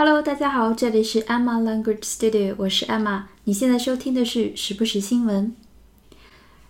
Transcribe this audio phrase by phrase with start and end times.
[0.00, 3.24] Hello，大家好，这里是 Emma Language Studio，我是 Emma。
[3.42, 5.52] 你现在收听的是时不时新闻。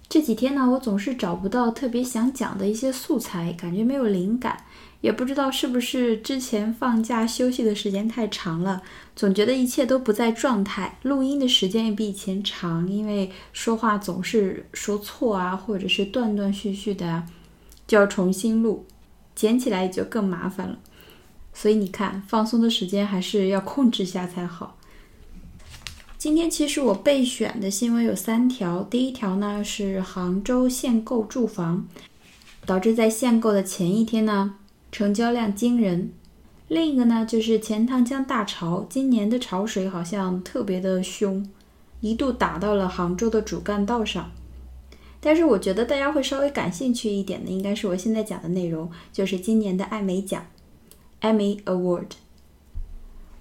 [0.09, 4.65] 这几天呢，我总是找不到特别想讲的一些素材，感觉没有灵感，
[5.03, 8.81] 也不知道是不是之前放假休息的时间太长了，
[9.15, 17.25] 总觉得一切都不在状态，录音的时间也比以前长，因为说话总是说错啊，或者是断断续续的，
[17.87, 18.87] 就要重新录，
[19.35, 20.79] 剪起来也就更麻烦了。
[21.61, 24.77] 所以你看，放松的时间还是要控制下才好。
[26.17, 31.89] 今天其实我备选的新闻有三条，第一条呢是杭州限购住房，
[32.65, 34.55] 导致在限购的前一天呢
[34.93, 36.11] 成交量惊人；
[36.69, 41.45] 另一个呢就是钱塘江大潮，今年的潮水好像特别的凶，
[42.01, 44.31] 一度打到了杭州的主干道上。
[45.19, 50.47] 但是我觉得大家会稍微感兴趣一点的，应该是我现在讲的内容，就是今年的艾美奖
[51.21, 52.11] （Emmy Award）。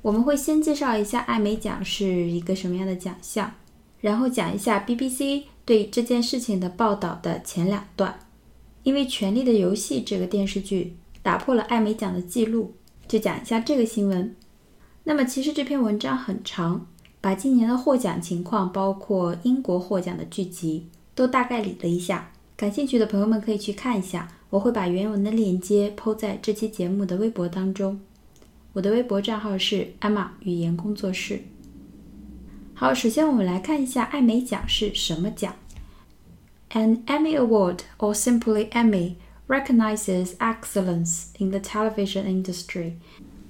[0.01, 3.51] 我们会先介绍一下艾美奖是一个什么样的奖项，
[3.99, 8.19] 然后讲一下 BBC 对这件事情的报道的前两段。
[8.83, 12.73] 因为《权力的游戏》这个电视剧打破了艾美奖的记录，
[13.05, 14.33] 就讲一下这个新闻。
[15.03, 16.87] 那么其实这篇文章很长，
[17.19, 22.31] 把今年的获奖情况，包括英国获奖的剧集，都大概理了一下。
[22.55, 27.99] 感兴趣的朋友们可以去看一下，我会把原文的链接抛在这期节目的微博当中。
[28.73, 31.41] 我的微博账号是艾玛语言工作室。
[32.73, 35.55] 好，首先我们来看一下艾美奖是什么奖。
[36.71, 39.15] An Emmy Award, or simply Emmy,
[39.47, 42.93] recognizes excellence in the television industry.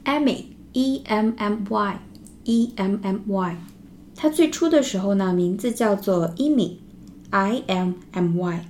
[0.06, 2.00] Emmy, E-M-M-Y,
[2.46, 3.58] E-M-M-Y。
[4.16, 8.66] 它最初的时候呢，名字叫做 Emmy，I-M-M-Y。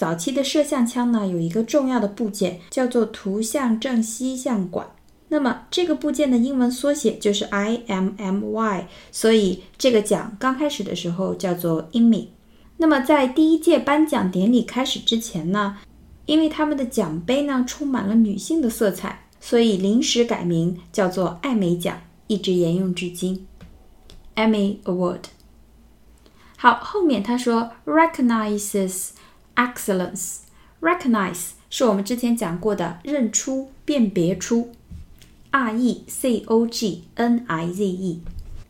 [0.00, 4.86] 早期的摄像枪呢，有一个重要的部件叫做图像正吸像管。
[5.28, 12.28] 那么这个部件的英文缩写就是 IMMY，所以这个奖刚开始的时候叫做 IMI。
[12.78, 15.76] 那么在第一届颁奖典礼开始之前呢，
[16.24, 23.46] 因为他们的奖杯呢充满了女性的色彩，所以临时改名叫做艾美奖，一直沿用至今。
[24.34, 25.24] Emmy Award。
[26.56, 29.10] 好，后面他说 recognizes
[29.60, 30.38] excellence。
[30.80, 34.72] recognize 是我们之前讲过的认出、辨别出。
[35.50, 38.22] R E C O G N I Z E，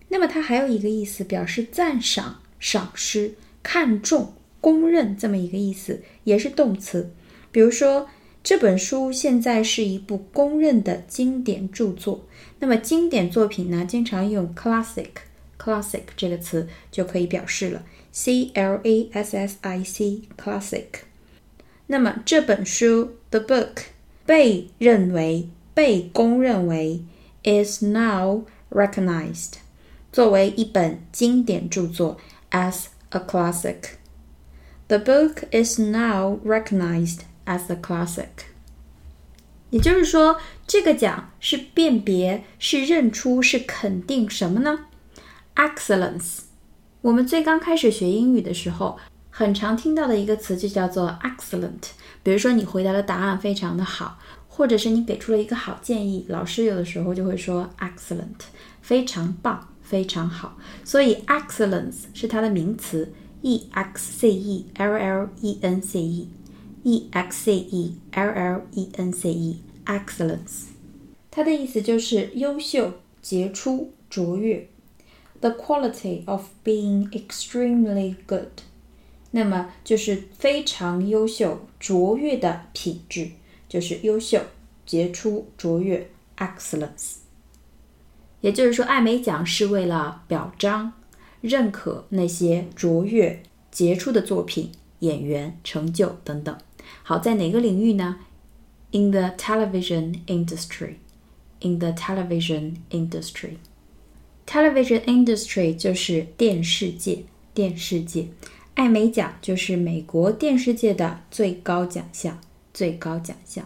[0.09, 7.13] 那么它还有一个意思，表示赞赏、赏识、看重、公认这么一个意思，也是动词。
[7.53, 8.09] 比如说，
[8.43, 12.25] 这本书现在是一部公认的经典著作。
[12.61, 20.88] 那么经典作品呢，经常用 classic，classic 这个词就可以表示了 ，C L A S S I C，classic。
[21.88, 23.84] 那么这本书，the book，
[24.26, 25.50] 被认为。
[25.76, 27.04] 被公认为
[27.44, 29.56] is now recognized
[30.10, 32.18] 作为一本经典着作
[32.52, 33.98] as a classic.
[34.88, 38.46] The book is now recognized as a classic.
[39.70, 44.86] 也就是说，这个奖是辨别、是认出、是肯定什么呢？
[45.58, 46.44] Excellence。
[47.03, 48.99] 我们最刚开始学英语的时候，
[49.31, 51.91] 很常听到的一个词就叫做 excellent。
[52.23, 54.19] 比如说，你回答的答案非常的好。
[54.53, 58.41] 或者是你给出了一个好建议，老师有的时候就会说 excellent，
[58.83, 60.59] 非常棒，非常好。
[60.85, 68.31] 所以 excellence 是它的名词，e x c e l l e n c e，e x c e l
[68.31, 70.65] l e n c e，excellence，
[71.31, 74.69] 它的意思就是优秀、杰出、卓越
[75.42, 78.62] ，the quality of being extremely good，
[79.32, 83.32] 那么就是非常优秀、卓越的品质。
[83.68, 84.40] 就是优秀、
[84.86, 87.16] 杰出、卓越，excellence。
[88.42, 90.94] 也就是说，艾美奖是为了表彰、
[91.42, 96.56] 认可那些卓越、杰出的作品、演员、成就等等。
[97.02, 98.20] 好，在哪个领域呢？
[98.92, 100.98] In the television industry.
[101.60, 103.58] In the television industry.
[104.51, 107.23] Television industry 就是电视界，
[107.55, 108.27] 电视界。
[108.75, 112.37] 艾美奖就是美国电视界的最高奖项。
[112.75, 113.65] 最高奖项，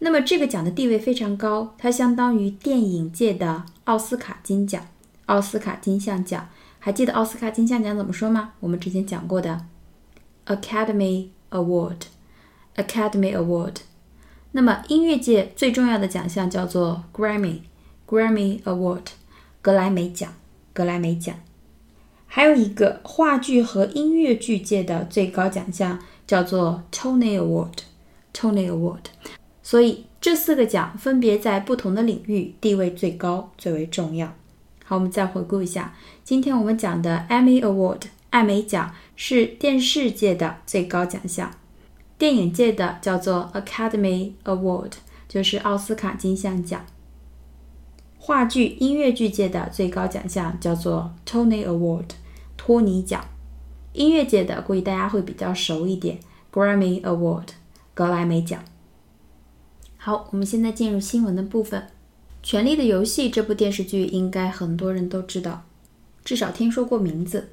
[0.00, 4.86] 那么这个奖的地位非常高，它相当于电影界的奥斯卡金奖、
[5.26, 6.48] 奥斯卡金像奖。
[6.78, 8.52] 还记得奥斯卡金像奖怎么说吗？
[8.60, 9.66] 我们之前讲过的
[10.46, 13.76] ，Academy Award，Academy Award。
[14.52, 19.04] 那么音乐界最重要的奖项叫做 Grammy，Grammy Award，
[19.62, 20.30] 格莱美奖，
[20.74, 21.34] 格莱美奖。
[22.26, 27.78] 还有一个话剧和音乐剧界的最高奖项叫做 Tony Award。
[28.34, 29.04] Tony Award，
[29.62, 34.34] 所以这四个奖分别在不同的领域地位最高、最为重要。
[34.86, 35.94] 好，我们再回顾一下，
[36.24, 38.00] 今天我们讲的 Emmy Award
[38.30, 41.50] 艾美奖是电视界的最高奖项，
[42.16, 44.92] 电影界的叫做 Academy Award，
[45.28, 46.86] 就是奥斯卡金像奖。
[48.24, 52.10] 话剧、音乐剧界的最高奖项叫做 Tony Award，
[52.56, 53.24] 托尼奖。
[53.94, 56.20] 音乐界的估计大家会比较熟一点
[56.52, 57.48] ，Grammy Award，
[57.94, 58.62] 格莱美奖。
[59.96, 61.80] 好，我们现在进入新闻的部分。
[62.44, 65.64] 《权力的游戏》这部电视剧应该很多人都知道，
[66.24, 67.48] 至少听说过名字。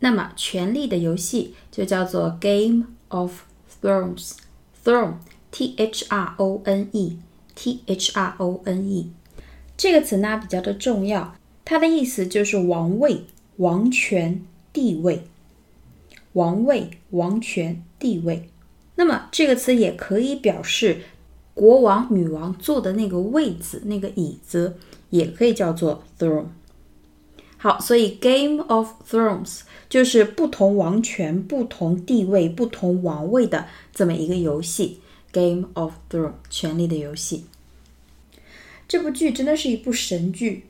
[0.00, 3.40] 那么，《权力的游戏》就叫做 Game of
[3.80, 9.10] Thrones，Throne，T H R O N E，T H R O N E。
[9.76, 13.24] 这个词呢比较的重要，它的意思就是王位、
[13.56, 14.42] 王权、
[14.72, 15.24] 地位。
[16.34, 18.48] 王位、王权、地位。
[18.96, 21.02] 那么这个词也可以表示
[21.54, 24.76] 国王、女王坐的那个位子、那个椅子，
[25.10, 26.46] 也可以叫做 throne。
[27.56, 35.00] 好，所以 Game of Thrones 就是不同王权、不同地位、不同王位的这么一个游戏。
[35.32, 37.44] Game of Thrones，权力的游戏。
[38.94, 40.66] 这部剧真的是一部神剧，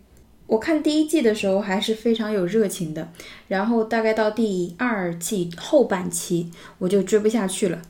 [0.46, 3.12] 我看第一季的时候还是非常有热情的，
[3.48, 7.82] 然后大概到第二季后半期我就追不下去了，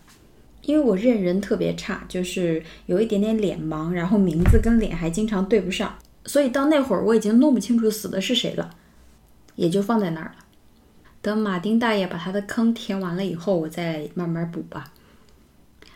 [0.62, 8.74] 因为我认人特别差，就是有一点点脸盲，然后名字跟脸还经常对不上，所以到那会儿我已经弄不清楚死的是谁了，
[9.54, 10.44] 也就放在那儿了。
[11.22, 14.92] 等马丁大爷把他的坑填完了以后，我再慢慢补吧。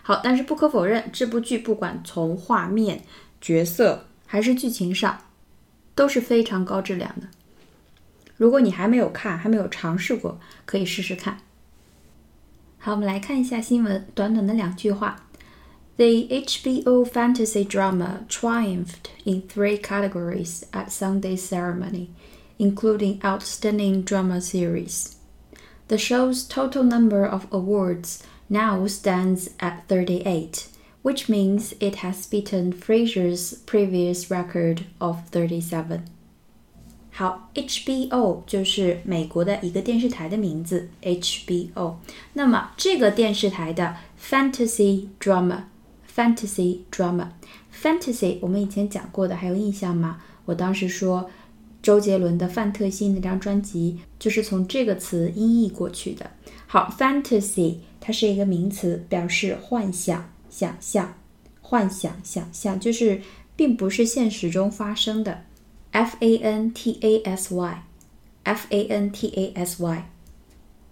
[0.03, 3.03] 好，但是不可否认，这部剧不管从画面、
[3.41, 4.05] 角色。
[4.28, 5.20] 还是剧情上
[5.96, 7.28] 都是非常高质量的。
[8.38, 11.40] 如果你还没有看，还没有尝试过，可以试试看。
[12.80, 15.28] 好，我们来看一下新闻，短短的两句话：
[15.96, 22.08] The HBO fantasy drama triumphed in three categories at Sunday's ceremony,
[22.58, 25.14] including Outstanding Drama Series.
[25.88, 30.68] The show's total number of awards now stands at 38
[31.08, 36.02] which means it has beaten Frasier's previous record of thirty-seven.
[37.12, 41.98] 好，HBO 就是美国的一个电视台的名字，HBO。
[42.34, 50.22] 那么这个电视台的 fantasy drama，fantasy drama，fantasy 我们以前讲过的，还有印象吗？
[50.46, 51.30] 我当时说
[51.84, 56.32] 周杰伦的《范特西》那张专辑就是从这个词音译过去的。
[56.66, 60.32] 好，fantasy 它是一个名词，表示幻想。
[60.59, 61.15] 想象、
[61.61, 63.23] 幻想、想象，就是
[63.55, 65.45] 并不是现实中发生的。
[65.93, 70.11] F A N T A S Y，F A N T A S Y。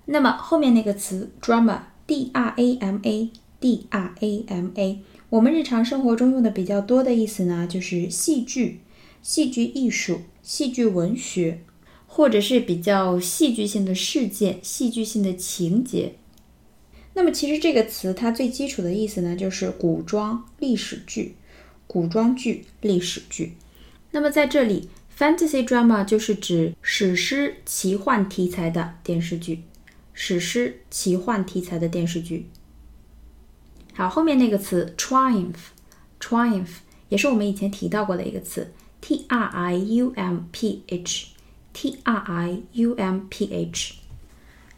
[0.05, 8.83] 那么后面那个词 drama，D R A M A，D R A M A，我们日常生活中用的比较多的意思呢，就是戏剧、
[9.21, 11.65] 戏剧艺术、戏剧文学，
[12.07, 16.15] 或者是比较戏剧性的事件、戏剧性的情节。
[17.19, 21.35] 那么其实这个词它最基础的意思呢，就是古装历史剧、
[21.87, 23.55] 古装剧、历史剧。
[24.11, 29.63] 那么在这里，fantasy drama 就是指史诗奇幻题材的电视剧，
[30.13, 32.51] 史诗奇幻题材的电视剧。
[33.95, 36.69] 好，后面那个词 triumph，triumph
[37.09, 38.71] 也是我们以前提到过的一个词
[39.01, 43.94] ，t r i u m p h，t r i u m p h。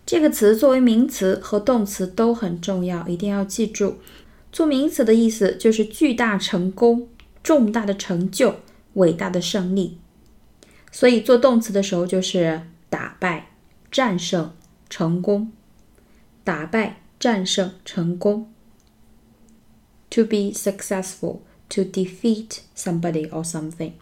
[0.09, 3.99] 这个词作为名词和动词都很重要，一定要记住。
[4.51, 7.09] 做名词的意思就是巨大成功、
[7.43, 8.55] 重大的成就、
[8.95, 9.99] 伟大的胜利。
[10.91, 13.51] 所以做动词的时候就是打败、
[13.93, 14.55] 战胜、
[14.89, 15.53] 成功。
[16.43, 18.51] 打败、战胜、成功。
[20.09, 23.93] To be successful, to defeat somebody or something.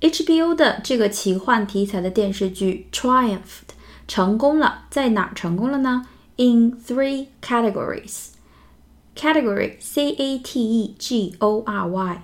[0.00, 3.76] HBO 的这个奇幻题材的电视剧 triumphed。
[4.08, 8.30] 成功了，在哪成功了呢？In three categories.
[9.14, 10.22] Category, C-A-T-E-G-O-R-Y，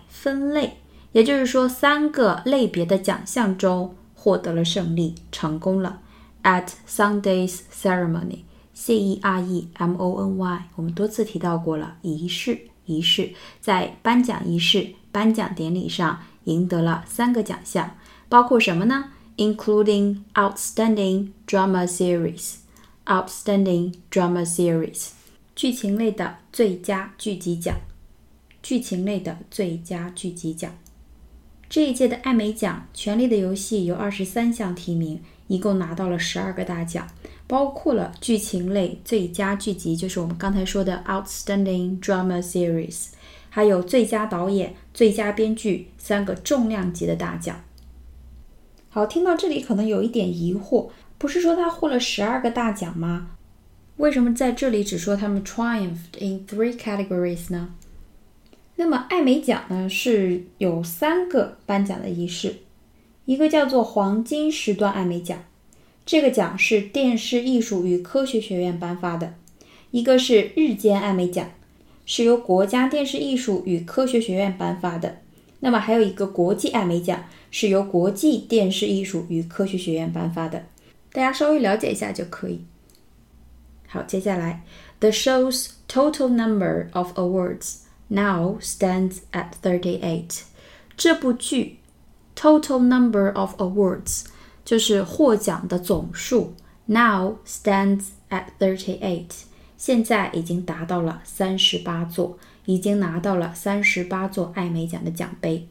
[0.08, 0.78] 分类，
[1.12, 6.00] 也就是说三个类别的奖项中获得了胜利，成功了。
[6.44, 17.96] At Sunday's ceremony, C-E-R-E-M-O-N-Y，我们多次提到过了，仪式，仪式，在颁奖仪式、颁奖典礼上赢得了三个奖项，
[18.28, 22.56] 包括什么呢？including outstanding drama series,
[23.06, 25.08] outstanding drama series，
[25.56, 27.76] 剧情类的最佳剧集奖，
[28.62, 30.72] 剧情类的最佳剧集奖。
[31.68, 37.08] 这一届的艾美奖《权力的游戏》有二十三项提名，一共拿到了十二个大奖，
[37.48, 43.08] 包括了剧情类最佳剧集，就是我们刚才说的 outstanding drama series，
[43.50, 47.60] 还有最佳导演、最佳编剧三个重量级的大奖。
[48.94, 53.32] 好，听到这里可能有一点疑惑，不是说他获了十二个大奖吗？
[53.96, 57.74] 为什么在这里只说他们 triumphed in three categories 呢？
[58.76, 62.58] 那么艾美奖呢是有三个颁奖的仪式，
[63.24, 65.42] 一个叫做黄金时段艾美奖，
[66.06, 69.30] 这个奖是电视艺术与科学学院颁发的；
[69.90, 71.50] 一个是日间艾美奖，
[72.06, 75.16] 是由国家电视艺术与科学学院颁发的。
[75.64, 80.66] 那么还有一个国际艾美奖，是由国际电视艺术与科学学院颁发的，
[81.10, 82.62] 大家稍微了解一下就可以。
[83.88, 84.62] 好，接下来
[85.00, 87.76] ，The show's total number of awards
[88.08, 90.42] now stands at thirty-eight。
[90.98, 91.78] 这部剧
[92.36, 94.24] ，total number of awards
[94.66, 96.52] 就是获奖的总数
[96.84, 99.30] ，now stands at thirty-eight，
[99.78, 102.38] 现在已经达到了三十八座。
[102.65, 105.67] 已经拿到了三十八座艾美奖的奖杯，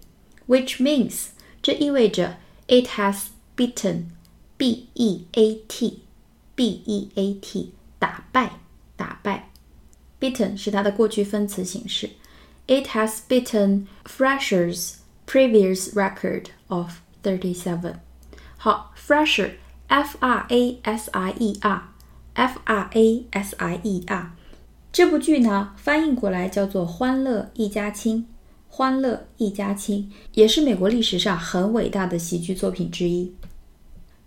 [0.46, 1.28] which means
[1.62, 3.26] 这意味着 it has
[3.56, 4.04] beaten
[4.56, 6.02] b e a t
[6.54, 8.58] b e a t 打败
[8.96, 9.50] 打败
[10.20, 12.10] beaten 是它的过去分词形式，
[12.66, 17.96] it has beaten Frasher's previous record of thirty seven。
[18.56, 19.52] 好，Frasher
[19.86, 21.88] f r a s i e r
[22.34, 24.32] f r a s i e r
[24.93, 28.17] 这部剧呢，翻译过来叫做《欢乐一家亲》，
[28.67, 33.33] 《欢乐一家亲》也是美国历史上很伟大的喜剧作品之一。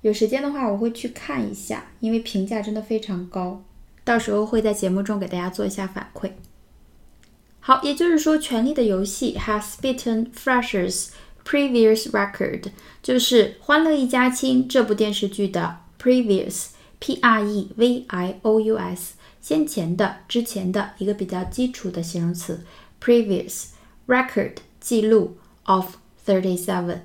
[0.00, 3.62] 有时间的话，我会去看一下，因为评价真的非常高。
[4.02, 6.32] 到时候会在节目中给大家做一下反馈。
[7.60, 11.10] 好，也就是说，《权力的游戏》has beaten Frasher's
[11.44, 12.64] previous record，
[13.00, 19.12] 就是《欢乐一家亲》这部电视剧的 previous，p r e v i o u s。
[19.45, 22.63] 先前的、之前的一个比较基础的形容词，
[23.01, 23.67] previous
[24.07, 26.99] record 记录 of thirty seven，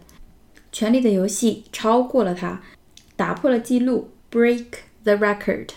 [0.70, 2.60] 权力的游戏超过了它，
[3.16, 4.66] 打破了记录，break
[5.04, 5.70] the record，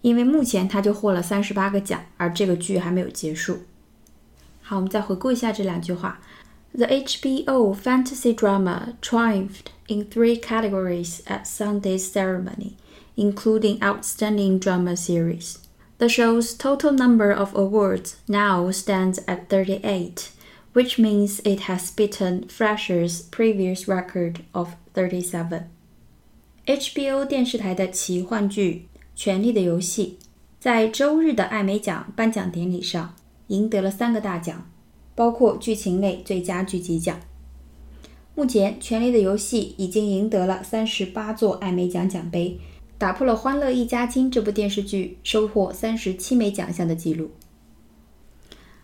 [0.00, 3.60] 因为目前他就获了三十八个奖，而这个剧还没有结束。
[4.62, 6.20] 好，我们再回顾一下这两句话：
[6.72, 12.72] The HBO fantasy drama triumphed in three categories at Sunday's ceremony,
[13.16, 15.56] including Outstanding Drama Series.
[16.00, 20.30] The show's total number of awards now stands at 38,
[20.74, 25.62] which means it has beaten Frasher's previous record of 37.
[26.66, 30.18] HBO 电视台的奇幻剧《权力的游戏》
[30.60, 33.14] 在周日的艾美奖颁奖典礼上
[33.46, 34.68] 赢得了三个大奖，
[35.14, 37.20] 包括剧情类最佳剧集奖。
[38.34, 42.60] 目前，《权力的游戏》已经赢得了三十八座艾美奖奖杯。
[43.01, 47.31] 打破了《欢乐一家亲》这部电视剧收获三十七枚奖项的记录。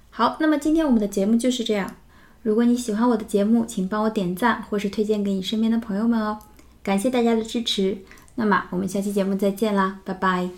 [0.09, 1.97] 好，那么今天我们的节目就是这样。
[2.41, 6.39] 如果你喜欢我的节目，请帮我点赞或是推荐给你身边的朋友们哦。
[6.81, 7.99] 感谢大家的支持。
[8.33, 10.49] 那么我们下期节目再见啦，拜拜。